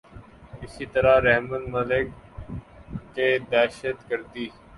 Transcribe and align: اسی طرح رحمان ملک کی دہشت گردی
اسی 0.63 0.85
طرح 0.93 1.15
رحمان 1.27 1.63
ملک 1.73 2.07
کی 3.13 3.27
دہشت 3.51 3.97
گردی 4.09 4.47